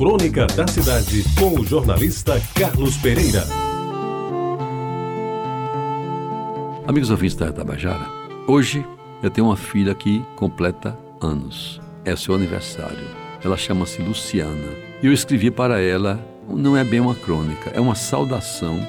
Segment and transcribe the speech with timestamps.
[0.00, 3.44] Crônica da Cidade, com o jornalista Carlos Pereira.
[6.88, 8.06] Amigos ouvintes da Tabajara,
[8.46, 8.82] hoje
[9.22, 11.82] eu tenho uma filha que completa anos.
[12.02, 13.06] É seu aniversário.
[13.44, 14.72] Ela chama-se Luciana.
[15.02, 18.80] E eu escrevi para ela, não é bem uma crônica, é uma saudação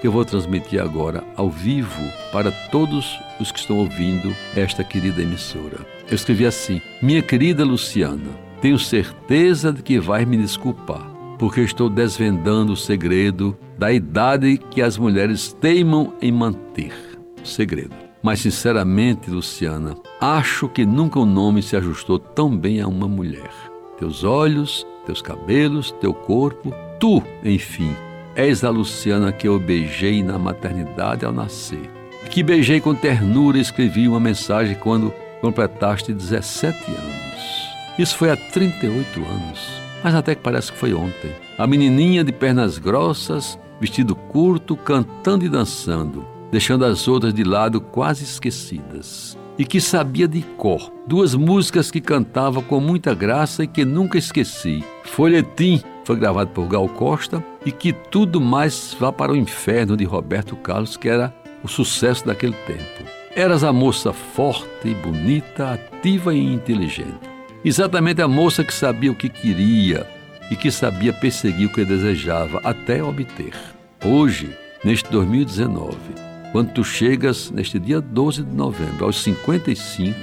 [0.00, 2.00] que eu vou transmitir agora ao vivo
[2.30, 5.84] para todos os que estão ouvindo esta querida emissora.
[6.08, 8.30] Eu escrevi assim: Minha querida Luciana,
[8.60, 14.82] tenho certeza de que vai me desculpar, porque estou desvendando o segredo da idade que
[14.82, 16.92] as mulheres teimam em manter.
[17.42, 17.94] Segredo.
[18.22, 23.50] Mas, sinceramente, Luciana, acho que nunca um nome se ajustou tão bem a uma mulher.
[23.98, 27.94] Teus olhos, teus cabelos, teu corpo, tu, enfim,
[28.36, 31.90] És a Luciana que eu beijei na maternidade ao nascer.
[32.30, 37.29] Que beijei com ternura e escrevi uma mensagem quando completaste 17 anos.
[38.00, 39.60] Isso foi há 38 anos,
[40.02, 41.32] mas até que parece que foi ontem.
[41.58, 47.78] A menininha de pernas grossas, vestido curto, cantando e dançando, deixando as outras de lado
[47.78, 49.36] quase esquecidas.
[49.58, 54.16] E que sabia de cor duas músicas que cantava com muita graça e que nunca
[54.16, 59.94] esqueci: Folhetim foi gravado por Gal Costa, e que tudo mais vá para o inferno
[59.94, 63.04] de Roberto Carlos, que era o sucesso daquele tempo.
[63.36, 67.29] Eras a moça forte e bonita, ativa e inteligente.
[67.62, 70.06] Exatamente a moça que sabia o que queria
[70.50, 73.52] e que sabia perseguir o que desejava até obter.
[74.02, 75.94] Hoje, neste 2019,
[76.52, 80.16] quando tu chegas neste dia 12 de novembro aos 55,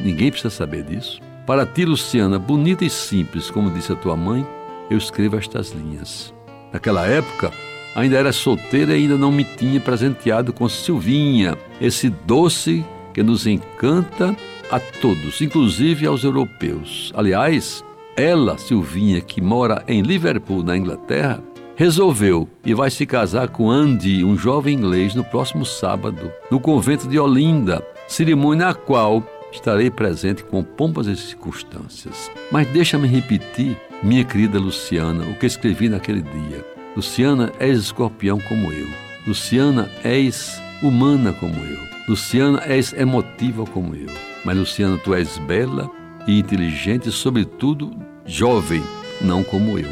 [0.00, 1.20] ninguém precisa saber disso.
[1.46, 4.44] Para ti, Luciana, bonita e simples, como disse a tua mãe,
[4.90, 6.34] eu escrevo estas linhas.
[6.72, 7.52] Naquela época,
[7.94, 13.46] ainda era solteira e ainda não me tinha presenteado com Silvinha, esse doce que nos
[13.46, 14.36] encanta
[14.70, 17.12] a todos, inclusive aos europeus.
[17.14, 17.84] Aliás,
[18.16, 21.42] ela, Silvinha, que mora em Liverpool, na Inglaterra,
[21.76, 27.06] resolveu e vai se casar com Andy, um jovem inglês, no próximo sábado, no convento
[27.06, 32.30] de Olinda, cerimônia na qual estarei presente com pompas e circunstâncias.
[32.50, 36.64] Mas deixa-me repetir minha querida Luciana, o que escrevi naquele dia.
[36.96, 38.86] Luciana, és escorpião como eu.
[39.26, 41.78] Luciana, és humana como eu.
[42.08, 44.08] Luciana, és emotiva como eu.
[44.44, 45.90] Mas, Luciana, tu és bela
[46.26, 48.82] e inteligente, sobretudo jovem,
[49.20, 49.90] não como eu.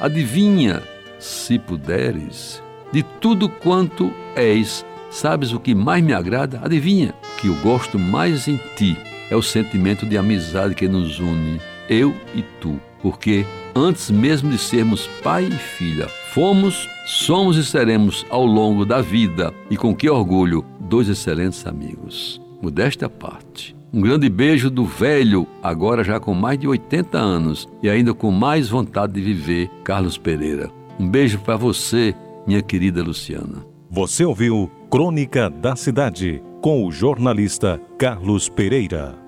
[0.00, 0.82] Adivinha,
[1.18, 6.60] se puderes, de tudo quanto és, sabes o que mais me agrada?
[6.62, 8.96] Adivinha, que eu gosto mais em ti
[9.30, 14.58] é o sentimento de amizade que nos une, eu e tu porque antes mesmo de
[14.58, 20.10] sermos pai e filha, fomos, somos e seremos ao longo da vida, e com que
[20.10, 22.42] orgulho, dois excelentes amigos.
[22.60, 23.74] Modéstia à parte.
[23.90, 28.30] Um grande beijo do velho, agora já com mais de 80 anos e ainda com
[28.30, 30.70] mais vontade de viver, Carlos Pereira.
[31.00, 32.14] Um beijo para você,
[32.46, 33.64] minha querida Luciana.
[33.90, 39.25] Você ouviu Crônica da Cidade com o jornalista Carlos Pereira.